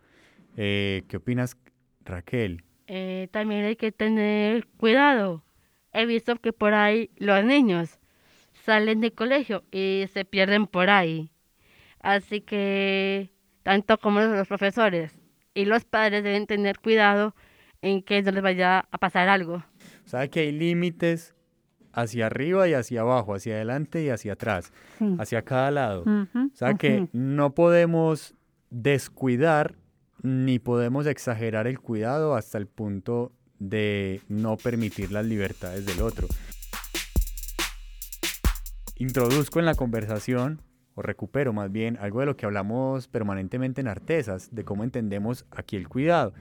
Eh, 0.56 1.04
¿Qué 1.08 1.18
opinas, 1.18 1.56
Raquel? 2.04 2.64
Eh, 2.86 3.28
también 3.32 3.64
hay 3.64 3.76
que 3.76 3.92
tener 3.92 4.66
cuidado. 4.78 5.42
He 5.92 6.06
visto 6.06 6.36
que 6.36 6.52
por 6.52 6.74
ahí 6.74 7.10
los 7.16 7.44
niños 7.44 7.98
salen 8.64 9.00
de 9.00 9.12
colegio 9.12 9.64
y 9.70 10.04
se 10.12 10.24
pierden 10.24 10.66
por 10.66 10.90
ahí. 10.90 11.30
Así 12.06 12.40
que 12.40 13.32
tanto 13.64 13.98
como 13.98 14.20
los 14.20 14.46
profesores 14.46 15.18
y 15.54 15.64
los 15.64 15.84
padres 15.84 16.22
deben 16.22 16.46
tener 16.46 16.78
cuidado 16.78 17.34
en 17.82 18.00
que 18.00 18.22
no 18.22 18.30
les 18.30 18.42
vaya 18.44 18.86
a 18.92 18.98
pasar 18.98 19.28
algo. 19.28 19.64
Sabe 20.04 20.30
que 20.30 20.40
hay 20.40 20.52
límites 20.52 21.34
hacia 21.92 22.26
arriba 22.26 22.68
y 22.68 22.74
hacia 22.74 23.00
abajo, 23.00 23.34
hacia 23.34 23.54
adelante 23.56 24.04
y 24.04 24.10
hacia 24.10 24.34
atrás, 24.34 24.72
Sí. 24.98 25.16
hacia 25.18 25.42
cada 25.42 25.72
lado. 25.72 26.02
Ujú, 26.02 26.50
O 26.52 26.56
sea 26.56 26.74
que 26.74 27.08
no 27.12 27.54
podemos 27.54 28.34
descuidar 28.70 29.74
ni 30.22 30.60
podemos 30.60 31.06
exagerar 31.06 31.66
el 31.66 31.80
cuidado 31.80 32.36
hasta 32.36 32.56
el 32.56 32.68
punto 32.68 33.32
de 33.58 34.20
no 34.28 34.56
permitir 34.58 35.10
las 35.10 35.26
libertades 35.26 35.84
del 35.86 36.02
otro. 36.02 36.28
Introduzco 38.96 39.58
en 39.58 39.66
la 39.66 39.74
conversación, 39.74 40.62
o 40.96 41.02
recupero 41.02 41.52
más 41.52 41.70
bien, 41.70 41.96
algo 42.00 42.20
de 42.20 42.26
lo 42.26 42.36
que 42.36 42.46
hablamos 42.46 43.06
permanentemente 43.06 43.82
en 43.82 43.86
Artesas, 43.86 44.52
de 44.52 44.64
cómo 44.64 44.82
entendemos 44.82 45.46
aquí 45.50 45.76
el 45.76 45.88
cuidado. 45.88 46.32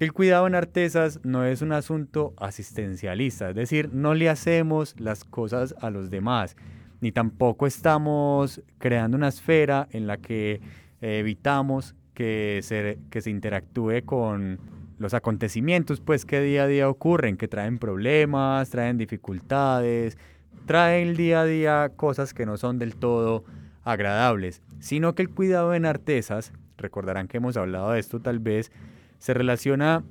El 0.00 0.12
cuidado 0.12 0.46
en 0.46 0.54
Artesas 0.54 1.20
no 1.22 1.44
es 1.44 1.62
un 1.62 1.70
asunto 1.70 2.34
asistencialista, 2.38 3.50
es 3.50 3.54
decir, 3.54 3.90
no 3.92 4.14
le 4.14 4.28
hacemos 4.30 4.98
las 4.98 5.24
cosas 5.24 5.74
a 5.80 5.90
los 5.90 6.10
demás, 6.10 6.56
ni 7.00 7.12
tampoco 7.12 7.66
estamos 7.66 8.62
creando 8.78 9.18
una 9.18 9.28
esfera 9.28 9.86
en 9.92 10.06
la 10.06 10.16
que 10.16 10.62
eh, 11.02 11.18
evitamos 11.18 11.94
que 12.14 12.60
se, 12.62 12.98
que 13.10 13.20
se 13.20 13.30
interactúe 13.30 14.04
con 14.06 14.58
los 14.98 15.12
acontecimientos 15.12 16.00
pues 16.00 16.24
que 16.24 16.40
día 16.40 16.62
a 16.62 16.66
día 16.66 16.88
ocurren, 16.88 17.36
que 17.36 17.48
traen 17.48 17.78
problemas, 17.78 18.70
traen 18.70 18.96
dificultades, 18.96 20.16
traen 20.64 21.14
día 21.14 21.42
a 21.42 21.44
día 21.44 21.92
cosas 21.94 22.32
que 22.32 22.46
no 22.46 22.56
son 22.56 22.78
del 22.78 22.96
todo 22.96 23.44
agradables, 23.84 24.62
sino 24.80 25.14
que 25.14 25.22
el 25.22 25.30
cuidado 25.30 25.74
en 25.74 25.86
artesas, 25.86 26.52
recordarán 26.76 27.28
que 27.28 27.36
hemos 27.36 27.56
hablado 27.56 27.92
de 27.92 28.00
esto 28.00 28.20
tal 28.20 28.38
vez, 28.38 28.72
se 29.18 29.34
relaciona 29.34 30.02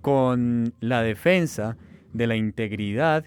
con 0.00 0.74
la 0.80 1.02
defensa 1.02 1.76
de 2.12 2.26
la 2.26 2.36
integridad 2.36 3.24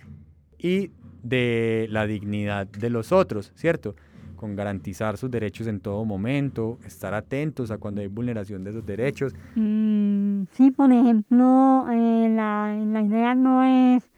y 0.58 0.92
de 1.24 1.88
la 1.90 2.08
dignidad 2.08 2.68
de 2.68 2.90
los 2.90 3.12
otros, 3.12 3.52
¿cierto? 3.56 3.96
Con 4.36 4.56
garantizar 4.56 5.18
sus 5.18 5.32
derechos 5.32 5.68
en 5.68 5.80
todo 5.80 6.06
momento, 6.06 6.78
estar 6.86 7.14
atentos 7.14 7.72
a 7.72 7.78
cuando 7.78 8.02
hay 8.02 8.08
vulneración 8.08 8.64
de 8.64 8.70
esos 8.70 8.86
derechos. 8.86 9.34
Mm, 9.56 10.44
sí, 10.52 10.72
por 10.72 10.92
ejemplo, 10.92 11.88
eh, 11.92 12.30
la, 12.30 12.76
la 12.86 13.02
idea 13.02 13.36
no 13.36 13.64
es 13.64 14.10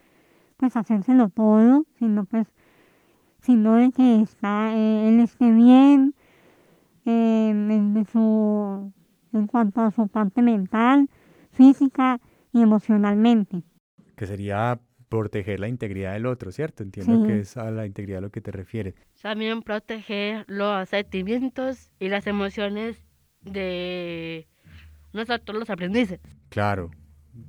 pues 0.58 0.76
hacérselo 0.76 1.30
todo, 1.30 1.86
sino 1.98 2.26
pues 2.26 2.48
sino 3.50 3.78
de 3.78 3.92
que 3.92 4.22
está, 4.22 4.76
eh, 4.78 5.10
él 5.10 5.20
esté 5.22 5.52
bien 5.52 6.14
eh, 7.04 7.50
en, 7.50 8.06
su, 8.06 8.94
en 9.34 9.48
cuanto 9.48 9.82
a 9.82 9.90
su 9.90 10.08
parte 10.08 10.44
mental, 10.44 11.10
física 11.52 12.20
y 12.54 12.62
emocionalmente. 12.62 13.64
que 14.16 14.28
sería 14.28 14.80
proteger 15.10 15.60
la 15.60 15.68
integridad 15.68 16.14
del 16.14 16.28
otro, 16.28 16.52
¿cierto? 16.52 16.84
Entiendo 16.84 17.22
Sí. 17.22 17.24
que 17.26 17.40
es 17.40 17.58
a 17.58 17.72
la 17.72 17.88
integridad 17.88 18.20
a 18.20 18.22
lo 18.22 18.30
que 18.30 18.40
te 18.42 18.52
refieres. 18.52 18.94
También 19.20 19.64
proteger 19.64 20.46
los 20.48 20.88
sentimientos 20.88 21.90
y 22.00 22.10
las 22.10 22.28
emociones 22.28 23.04
de 23.42 24.48
nosotros 25.12 25.58
los 25.58 25.72
aprendices. 25.72 26.20
Claro, 26.50 26.92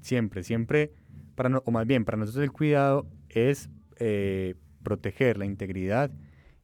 siempre, 0.01 0.43
siempre, 0.45 0.93
para 1.35 1.51
no- 1.51 1.63
o 1.67 1.71
más 1.71 1.87
bien, 1.87 2.07
para 2.07 2.17
nosotros 2.17 2.43
el 2.43 2.53
cuidado 2.53 3.07
es 3.29 3.69
eh, 3.99 4.55
proteger 4.83 5.39
la 5.39 5.47
integridad 5.47 6.11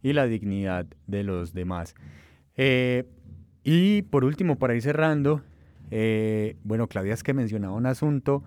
y 0.02 0.12
la 0.12 0.26
dignidad 0.26 0.86
de 1.06 1.22
los 1.22 1.52
demás. 1.52 1.94
Eh, 2.56 3.04
y 3.64 4.02
por 4.02 4.24
último, 4.24 4.56
para 4.56 4.74
ir 4.74 4.82
cerrando, 4.82 5.42
eh, 5.90 6.56
bueno, 6.62 6.86
Claudia 6.86 7.14
es 7.14 7.22
que 7.22 7.34
mencionaba 7.34 7.74
un 7.74 7.86
asunto 7.86 8.44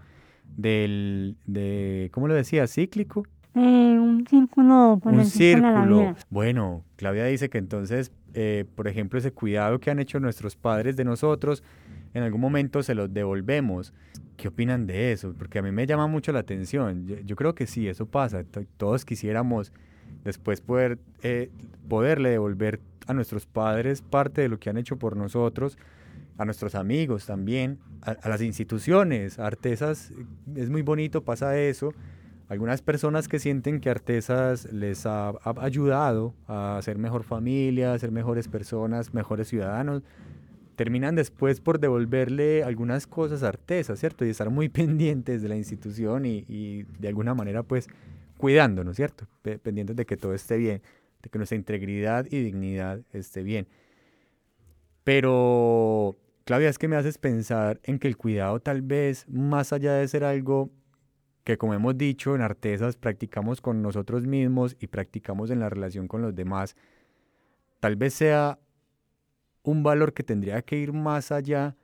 del, 0.55 1.37
de, 1.45 2.09
¿cómo 2.13 2.27
lo 2.27 2.33
decía? 2.33 2.67
¿Cíclico? 2.67 3.23
Eh, 3.55 3.59
un 3.59 4.25
círculo. 4.29 4.99
un 5.03 5.25
círculo. 5.25 6.15
Bueno, 6.29 6.83
Claudia 6.95 7.25
dice 7.25 7.49
que 7.49 7.57
entonces, 7.57 8.11
por 8.75 8.87
ejemplo, 8.87 9.19
ese 9.19 9.31
cuidado 9.31 9.79
que 9.79 9.91
han 9.91 9.99
hecho 9.99 10.19
nuestros 10.19 10.55
padres 10.55 10.95
de 10.95 11.03
nosotros, 11.03 11.63
en 12.13 12.23
algún 12.23 12.41
momento 12.41 12.83
se 12.83 12.95
los 12.95 13.13
devolvemos. 13.13 13.93
¿Qué 14.37 14.47
opinan 14.47 14.87
de 14.87 15.11
eso? 15.11 15.33
Porque 15.37 15.59
a 15.59 15.61
mí 15.61 15.71
me 15.71 15.85
llama 15.85 16.07
mucho 16.07 16.31
la 16.31 16.39
atención. 16.39 17.07
Yo, 17.25 17.35
creo 17.35 17.55
que 17.55 17.67
sí, 17.67 17.87
eso 17.87 18.05
pasa. 18.05 18.43
Todos 18.77 19.03
quisiéramos 19.05 19.73
después 20.23 20.61
poder 20.61 20.97
eh, 21.23 21.49
poderle 21.87 22.29
devolver 22.29 22.79
a 23.07 23.13
nuestros 23.13 23.45
padres 23.45 24.01
parte 24.01 24.41
de 24.41 24.49
lo 24.49 24.59
que 24.59 24.69
han 24.69 24.77
hecho 24.77 24.97
por 24.97 25.17
nosotros, 25.17 25.77
a 26.37 26.45
nuestros 26.45 26.75
amigos 26.75 27.25
también, 27.25 27.79
a, 28.01 28.29
las 28.29 28.41
instituciones, 28.41 29.39
a 29.39 29.47
Artesas, 29.47 30.13
es 30.55 30.69
muy 30.69 30.83
bonito, 30.83 31.23
pasa 31.23 31.57
eso. 31.57 31.91
Algunas 32.47 32.81
personas 32.81 33.27
que 33.27 33.39
sienten 33.39 33.79
que 33.79 33.89
Artesas 33.89 34.71
les 34.71 35.05
ha, 35.05 35.33
ayudado 35.59 36.33
a 36.47 36.79
ser 36.81 36.97
mejor 36.97 37.23
familia, 37.23 37.93
a 37.93 37.99
ser 37.99 38.11
mejores 38.11 38.47
personas, 38.47 39.13
mejores 39.13 39.47
ciudadanos, 39.47 40.03
terminan 40.79 41.13
después 41.13 41.59
por 41.59 41.81
devolverle 41.81 42.63
algunas 42.63 43.05
cosas 43.05 43.43
a 43.43 43.49
Artesa, 43.49 43.97
¿cierto? 43.97 44.23
Y 44.23 44.29
estar 44.29 44.49
muy 44.49 44.69
pendientes 44.79 45.41
de 45.41 45.49
la 45.49 45.57
institución 45.57 46.25
y, 46.25 46.83
de 46.83 47.07
alguna 47.09 47.33
manera 47.33 47.63
pues 47.63 47.89
cuidándonos, 48.37 48.95
¿cierto? 48.95 49.27
Pendientes 49.41 49.97
de 49.97 50.05
que 50.05 50.15
todo 50.15 50.33
esté 50.33 50.55
bien, 50.55 50.81
de 51.21 51.29
que 51.29 51.37
nuestra 51.37 51.57
integridad 51.57 52.27
y 52.31 52.41
dignidad 52.41 53.01
esté 53.11 53.43
bien. 53.43 53.67
Pero, 55.03 56.15
Claudia, 56.45 56.69
es 56.69 56.77
que 56.77 56.87
me 56.87 56.95
haces 56.95 57.17
pensar 57.17 57.81
en 57.83 57.99
que 57.99 58.07
el 58.07 58.15
cuidado 58.15 58.61
tal 58.61 58.81
vez, 58.81 59.27
más 59.27 59.73
allá 59.73 59.95
de 59.95 60.07
ser 60.07 60.23
algo 60.23 60.69
que 61.43 61.57
como 61.57 61.73
hemos 61.73 61.97
dicho 61.97 62.35
en 62.35 62.41
Artesas, 62.41 62.95
practicamos 62.95 63.59
con 63.59 63.81
nosotros 63.81 64.25
mismos 64.25 64.77
y 64.79 64.87
practicamos 64.87 65.51
en 65.51 65.59
la 65.59 65.67
relación 65.67 66.07
con 66.07 66.21
los 66.21 66.33
demás, 66.33 66.77
tal 67.81 67.97
vez 67.97 68.13
sea 68.13 68.59
un 69.63 69.83
valor 69.83 70.13
que 70.13 70.23
tendría 70.23 70.61
que 70.61 70.77
ir 70.77 70.93
más 70.93 71.31
allá 71.31 71.75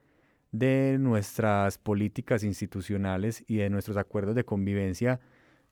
de 0.52 0.98
nuestras 1.00 1.78
políticas 1.78 2.44
institucionales 2.44 3.44
y 3.48 3.58
de 3.58 3.70
nuestros 3.70 3.98
acuerdos 3.98 4.36
de 4.36 4.46
convivencia 4.46 5.20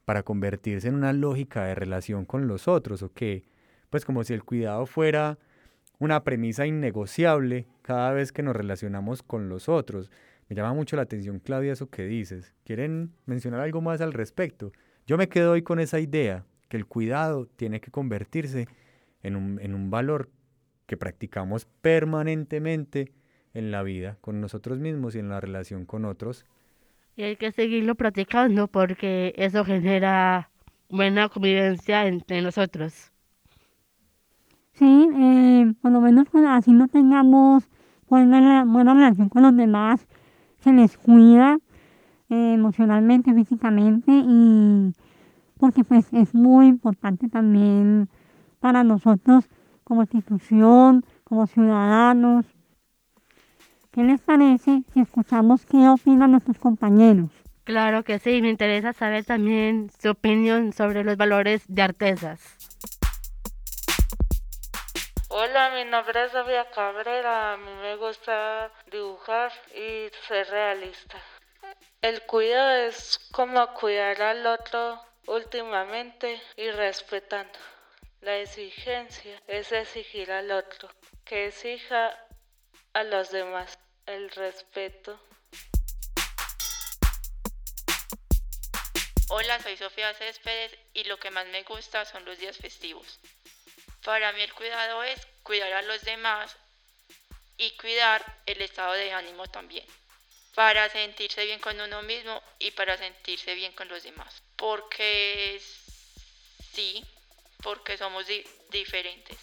para 0.04 0.22
convertirse 0.22 0.88
en 0.88 0.94
una 0.94 1.12
lógica 1.12 1.64
de 1.64 1.74
relación 1.74 2.24
con 2.24 2.46
los 2.46 2.68
otros, 2.68 3.02
o 3.02 3.12
que, 3.12 3.44
pues 3.88 4.04
como 4.04 4.22
si 4.24 4.34
el 4.34 4.44
cuidado 4.44 4.84
fuera 4.86 5.38
una 5.98 6.22
premisa 6.24 6.66
innegociable 6.66 7.66
cada 7.82 8.12
vez 8.12 8.32
que 8.32 8.42
nos 8.42 8.54
relacionamos 8.54 9.22
con 9.22 9.48
los 9.48 9.68
otros. 9.68 10.10
Me 10.48 10.56
llama 10.56 10.74
mucho 10.74 10.96
la 10.96 11.02
atención, 11.02 11.38
Claudia, 11.38 11.72
eso 11.72 11.88
que 11.88 12.04
dices. 12.04 12.52
¿Quieren 12.64 13.12
mencionar 13.24 13.60
algo 13.60 13.80
más 13.80 14.02
al 14.02 14.12
respecto? 14.12 14.72
Yo 15.06 15.16
me 15.16 15.28
quedo 15.28 15.52
hoy 15.52 15.62
con 15.62 15.80
esa 15.80 16.00
idea, 16.00 16.44
que 16.68 16.76
el 16.76 16.86
cuidado 16.86 17.46
tiene 17.46 17.80
que 17.80 17.90
convertirse 17.90 18.68
en 19.22 19.36
un, 19.36 19.58
en 19.60 19.74
un 19.74 19.90
valor 19.90 20.28
que 20.86 20.96
practicamos 20.96 21.66
permanentemente 21.80 23.12
en 23.54 23.70
la 23.70 23.82
vida 23.82 24.18
con 24.20 24.40
nosotros 24.40 24.78
mismos 24.78 25.14
y 25.14 25.20
en 25.20 25.28
la 25.28 25.40
relación 25.40 25.86
con 25.86 26.04
otros. 26.04 26.44
Y 27.16 27.22
hay 27.22 27.36
que 27.36 27.52
seguirlo 27.52 27.94
practicando 27.94 28.66
porque 28.66 29.32
eso 29.36 29.64
genera 29.64 30.50
buena 30.88 31.28
convivencia 31.28 32.06
entre 32.06 32.42
nosotros. 32.42 33.12
Sí, 34.72 35.08
eh, 35.14 35.72
por 35.80 35.92
lo 35.92 36.00
menos 36.00 36.26
así 36.48 36.72
no 36.72 36.88
tengamos 36.88 37.68
buena, 38.08 38.64
buena 38.64 38.94
relación 38.94 39.28
con 39.28 39.42
los 39.42 39.56
demás, 39.56 40.06
se 40.58 40.72
les 40.72 40.96
cuida 40.98 41.58
eh, 42.28 42.54
emocionalmente, 42.54 43.32
físicamente 43.32 44.10
y 44.10 44.92
porque 45.58 45.84
pues 45.84 46.12
es 46.12 46.34
muy 46.34 46.66
importante 46.66 47.28
también 47.28 48.08
para 48.58 48.82
nosotros 48.82 49.48
como 49.84 50.02
institución, 50.02 51.04
como 51.24 51.46
ciudadanos. 51.46 52.46
¿Qué 53.92 54.02
les 54.02 54.20
parece 54.20 54.82
si 54.92 55.00
escuchamos 55.00 55.64
qué 55.66 55.88
opinan 55.88 56.32
nuestros 56.32 56.58
compañeros? 56.58 57.30
Claro 57.64 58.02
que 58.02 58.18
sí, 58.18 58.42
me 58.42 58.50
interesa 58.50 58.92
saber 58.92 59.24
también 59.24 59.90
su 60.00 60.10
opinión 60.10 60.72
sobre 60.72 61.04
los 61.04 61.16
valores 61.16 61.62
de 61.68 61.82
artesas. 61.82 62.40
Hola, 65.28 65.70
mi 65.74 65.84
nombre 65.84 66.24
es 66.24 66.32
Sofía 66.32 66.70
Cabrera. 66.70 67.54
A 67.54 67.56
mí 67.56 67.70
me 67.82 67.96
gusta 67.96 68.70
dibujar 68.90 69.52
y 69.74 70.08
ser 70.28 70.46
realista. 70.48 71.16
El 72.02 72.22
cuidado 72.22 72.88
es 72.88 73.18
como 73.32 73.66
cuidar 73.74 74.20
al 74.20 74.46
otro 74.46 75.00
últimamente 75.26 76.40
y 76.56 76.70
respetando. 76.70 77.58
La 78.24 78.38
exigencia 78.38 79.38
es 79.46 79.70
exigir 79.70 80.32
al 80.32 80.50
otro, 80.50 80.90
que 81.26 81.48
exija 81.48 82.18
a 82.94 83.02
los 83.02 83.30
demás 83.30 83.78
el 84.06 84.30
respeto. 84.30 85.20
Hola, 89.28 89.60
soy 89.60 89.76
Sofía 89.76 90.14
Céspedes 90.14 90.74
y 90.94 91.04
lo 91.04 91.18
que 91.18 91.30
más 91.30 91.46
me 91.48 91.64
gusta 91.64 92.06
son 92.06 92.24
los 92.24 92.38
días 92.38 92.56
festivos. 92.56 93.20
Para 94.02 94.32
mí 94.32 94.40
el 94.40 94.54
cuidado 94.54 95.02
es 95.02 95.20
cuidar 95.42 95.74
a 95.74 95.82
los 95.82 96.00
demás 96.00 96.56
y 97.58 97.76
cuidar 97.76 98.24
el 98.46 98.62
estado 98.62 98.94
de 98.94 99.12
ánimo 99.12 99.48
también. 99.48 99.84
Para 100.54 100.88
sentirse 100.88 101.44
bien 101.44 101.60
con 101.60 101.78
uno 101.78 102.00
mismo 102.00 102.42
y 102.58 102.70
para 102.70 102.96
sentirse 102.96 103.54
bien 103.54 103.72
con 103.72 103.88
los 103.88 104.02
demás. 104.02 104.42
Porque 104.56 105.60
sí, 106.72 107.04
porque 107.64 107.96
somos 107.96 108.26
diferentes. 108.70 109.38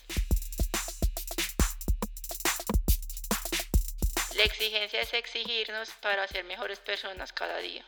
La 4.36 4.44
exigencia 4.44 5.02
es 5.02 5.14
exigirnos 5.14 5.90
para 6.02 6.28
ser 6.28 6.44
mejores 6.46 6.80
personas 6.80 7.34
cada 7.34 7.58
día. 7.58 7.84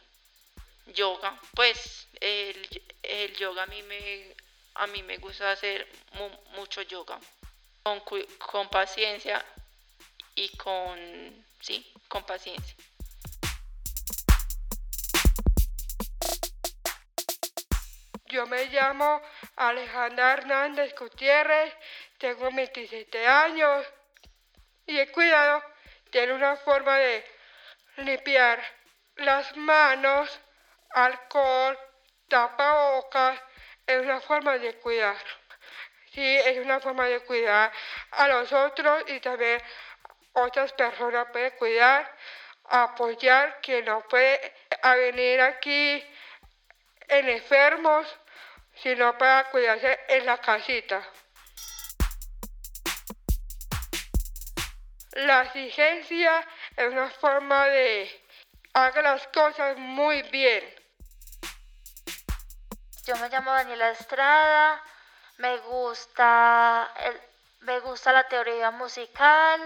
Yoga, 0.88 1.39
pues 1.54 2.08
el, 2.19 3.36
yoga 3.38 3.63
a 3.63 3.67
mí 3.67 3.84
me, 3.84 4.36
a 4.74 4.88
mí 4.88 5.04
me 5.04 5.17
gusta 5.17 5.52
hacer 5.52 5.88
mucho 6.56 6.82
yoga, 6.82 7.19
con, 7.84 8.02
con 8.39 8.69
paciencia 8.69 9.46
y 10.36 10.50
con, 10.58 11.46
sí, 11.62 11.86
con 12.08 12.26
paciencia. 12.26 12.76
Yo 18.34 18.48
me 18.48 18.65
llamo 18.65 19.22
Alejandra 19.58 20.34
Hernández 20.34 20.96
Gutiérrez, 20.98 21.72
tengo 22.17 22.50
27 22.52 23.28
años 23.28 23.86
y 24.88 24.98
el 24.98 25.12
cuidado 25.12 25.63
tiene 26.10 26.34
una 26.34 26.56
forma 26.56 26.98
de 26.98 27.24
limpiar 27.98 28.60
las 29.17 29.56
manos, 29.56 30.41
alcohol, 30.89 31.78
tapabocas, 32.28 33.39
es 33.86 34.02
una 34.02 34.19
forma 34.19 34.58
de 34.58 34.80
cuidar. 34.80 35.17
Sí, 36.12 36.26
es 36.26 36.58
una 36.58 36.80
forma 36.80 37.06
de 37.06 37.19
cuidar 37.19 37.72
a 38.10 38.28
los 38.30 38.52
otros 38.52 39.04
y 39.10 39.19
también 39.19 39.62
otras 40.32 40.74
personas 40.74 41.28
pueden 41.32 41.52
cuidar, 41.52 42.12
apoyar 42.63 43.62
quien 43.62 43.86
no 43.86 44.02
puede 44.08 44.56
venir 44.82 45.39
aquí 45.39 46.04
en 47.10 47.30
enfermos 47.30 48.08
sino 48.84 49.17
para 49.17 49.50
cuidarse 49.50 49.98
en 50.10 50.26
la 50.26 50.38
casita. 50.39 51.02
La 55.13 55.43
exigencia 55.43 56.46
es 56.76 56.91
una 56.91 57.10
forma 57.10 57.65
de 57.67 58.26
hacer 58.74 59.04
las 59.04 59.26
cosas 59.28 59.78
muy 59.78 60.22
bien. 60.24 60.63
Yo 63.06 63.15
me 63.17 63.30
llamo 63.30 63.54
Daniela 63.54 63.91
Estrada, 63.91 64.84
me 65.38 65.58
gusta, 65.60 66.93
me 67.62 67.80
gusta 67.80 68.12
la 68.12 68.28
teoría 68.28 68.72
musical, 68.72 69.62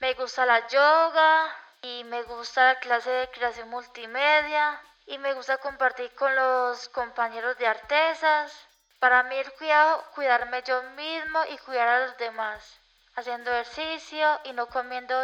me 0.00 0.12
gusta 0.12 0.44
la 0.44 0.68
yoga 0.68 1.56
y 1.80 2.04
me 2.04 2.22
gusta 2.24 2.74
la 2.74 2.80
clase 2.80 3.10
de 3.10 3.30
creación 3.30 3.70
multimedia 3.70 4.78
y 5.06 5.18
me 5.18 5.34
gusta 5.34 5.58
compartir 5.58 6.10
con 6.14 6.34
los 6.34 6.88
compañeros 6.90 7.58
de 7.58 7.66
artesas. 7.66 8.52
Para 8.98 9.22
mí 9.24 9.34
el 9.34 9.52
cuidado, 9.52 10.04
cuidarme 10.14 10.62
yo 10.66 10.82
mismo 10.94 11.40
y 11.52 11.58
cuidar 11.58 11.88
a 11.88 12.06
los 12.06 12.16
demás, 12.18 12.78
haciendo 13.16 13.50
ejercicio 13.50 14.40
y 14.44 14.52
no 14.52 14.66
comiendo 14.66 15.14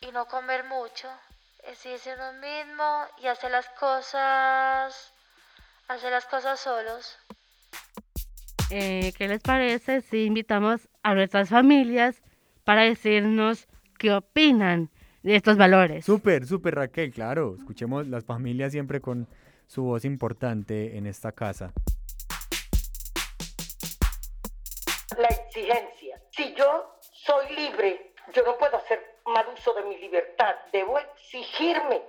y 0.00 0.10
no 0.12 0.26
comer 0.26 0.64
mucho, 0.64 1.08
ejercicio 1.62 2.14
uno 2.14 2.32
mismo 2.34 3.06
y 3.18 3.28
hacer 3.28 3.50
las 3.50 3.68
cosas, 3.70 5.12
hacer 5.88 6.10
las 6.10 6.26
cosas 6.26 6.60
solos. 6.60 7.18
eh, 8.70 9.12
¿qué 9.16 9.28
les 9.28 9.40
parece 9.40 10.00
si 10.00 10.24
invitamos 10.24 10.88
a 11.02 11.14
nuestras 11.14 11.48
familias 11.50 12.20
para 12.64 12.82
decirnos 12.82 13.68
qué 13.98 14.12
opinan 14.12 14.90
estos 15.34 15.56
valores? 15.56 16.04
Súper, 16.04 16.46
súper 16.46 16.74
Raquel, 16.76 17.12
claro. 17.12 17.56
Escuchemos 17.58 18.06
las 18.06 18.24
familias 18.24 18.72
siempre 18.72 19.00
con 19.00 19.26
su 19.66 19.82
voz 19.82 20.04
importante 20.04 20.96
en 20.96 21.06
esta 21.06 21.32
casa. 21.32 21.72
La 25.18 25.28
exigencia. 25.28 26.20
Si 26.30 26.54
yo 26.54 26.98
soy 27.10 27.56
libre, 27.56 28.12
yo 28.32 28.42
no 28.44 28.56
puedo 28.58 28.76
hacer 28.76 29.00
mal 29.26 29.46
uso 29.52 29.74
de 29.74 29.82
mi 29.84 29.98
libertad. 29.98 30.54
Debo 30.72 30.98
exigirme 30.98 32.02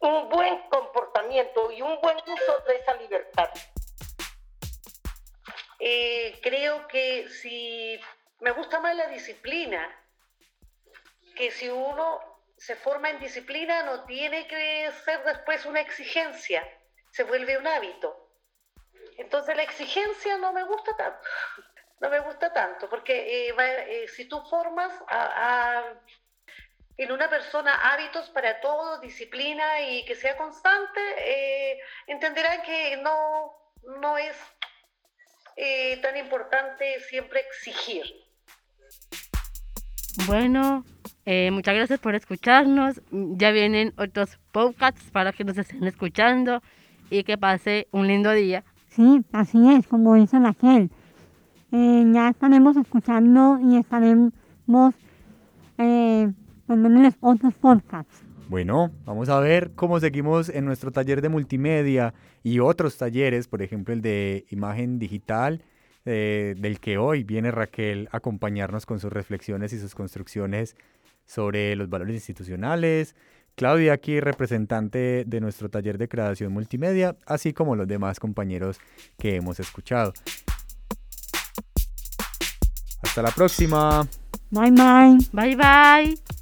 un 0.00 0.28
buen 0.28 0.58
comportamiento 0.70 1.70
y 1.72 1.82
un 1.82 2.00
buen 2.00 2.16
uso 2.16 2.64
de 2.66 2.76
esa 2.76 2.94
libertad. 2.94 3.50
Eh, 5.80 6.38
creo 6.42 6.88
que 6.88 7.28
si 7.28 8.00
me 8.40 8.50
gusta 8.52 8.80
más 8.80 8.96
la 8.96 9.08
disciplina, 9.08 9.88
que 11.36 11.50
si 11.52 11.68
uno 11.68 12.20
se 12.58 12.76
forma 12.76 13.10
en 13.10 13.20
disciplina 13.20 13.82
no 13.84 14.04
tiene 14.04 14.46
que 14.46 14.90
ser 15.04 15.24
después 15.24 15.64
una 15.64 15.80
exigencia, 15.80 16.66
se 17.10 17.24
vuelve 17.24 17.56
un 17.56 17.66
hábito. 17.66 18.28
Entonces 19.16 19.56
la 19.56 19.62
exigencia 19.62 20.36
no 20.38 20.52
me 20.52 20.64
gusta 20.64 20.96
tanto, 20.96 21.20
no 22.00 22.10
me 22.10 22.20
gusta 22.20 22.52
tanto, 22.52 22.88
porque 22.88 23.48
eh, 23.48 23.54
eh, 23.58 24.08
si 24.08 24.26
tú 24.26 24.40
formas 24.48 24.92
en 26.96 27.12
una 27.12 27.30
persona 27.30 27.92
hábitos 27.92 28.28
para 28.30 28.60
todo, 28.60 29.00
disciplina 29.00 29.80
y 29.82 30.04
que 30.04 30.16
sea 30.16 30.36
constante, 30.36 31.00
eh, 31.18 31.78
entenderán 32.08 32.62
que 32.62 32.96
no, 32.96 33.52
no 34.00 34.18
es 34.18 34.36
eh, 35.56 35.96
tan 36.02 36.16
importante 36.16 37.00
siempre 37.00 37.40
exigir. 37.40 38.04
Bueno, 40.26 40.84
eh, 41.30 41.50
muchas 41.50 41.74
gracias 41.74 42.00
por 42.00 42.14
escucharnos. 42.14 43.02
Ya 43.10 43.50
vienen 43.50 43.92
otros 43.98 44.38
podcasts 44.50 45.10
para 45.10 45.30
que 45.32 45.44
nos 45.44 45.58
estén 45.58 45.84
escuchando 45.84 46.62
y 47.10 47.22
que 47.22 47.36
pase 47.36 47.86
un 47.90 48.06
lindo 48.06 48.32
día. 48.32 48.64
Sí, 48.88 49.22
así 49.32 49.58
es, 49.74 49.86
como 49.86 50.14
dice 50.14 50.38
Raquel. 50.38 50.90
ya 51.70 52.30
estaremos 52.30 52.78
escuchando 52.78 53.58
y 53.62 53.76
estaremos 53.76 54.32
otros 57.20 57.54
podcasts. 57.60 58.22
Bueno, 58.48 58.90
vamos 59.04 59.28
a 59.28 59.38
ver 59.38 59.72
cómo 59.74 60.00
seguimos 60.00 60.48
en 60.48 60.64
nuestro 60.64 60.92
taller 60.92 61.20
de 61.20 61.28
multimedia 61.28 62.14
y 62.42 62.60
otros 62.60 62.96
talleres, 62.96 63.48
por 63.48 63.60
ejemplo 63.60 63.92
el 63.92 64.00
de 64.00 64.46
imagen 64.48 64.98
digital, 64.98 65.62
eh, 66.06 66.54
del 66.58 66.80
que 66.80 66.96
hoy 66.96 67.22
viene 67.22 67.50
Raquel 67.50 68.08
a 68.12 68.16
acompañarnos 68.16 68.86
con 68.86 68.98
sus 68.98 69.12
reflexiones 69.12 69.74
y 69.74 69.78
sus 69.78 69.94
construcciones 69.94 70.74
sobre 71.28 71.76
los 71.76 71.88
valores 71.88 72.16
institucionales. 72.16 73.14
Claudia 73.54 73.92
aquí, 73.92 74.18
representante 74.20 75.24
de 75.26 75.40
nuestro 75.40 75.68
taller 75.68 75.98
de 75.98 76.08
creación 76.08 76.52
multimedia, 76.52 77.16
así 77.26 77.52
como 77.52 77.76
los 77.76 77.86
demás 77.86 78.18
compañeros 78.18 78.80
que 79.18 79.36
hemos 79.36 79.60
escuchado. 79.60 80.12
Hasta 83.02 83.22
la 83.22 83.30
próxima. 83.30 84.08
Bye 84.50 84.70
bye. 84.70 85.18
Bye 85.32 85.56
bye. 85.56 86.37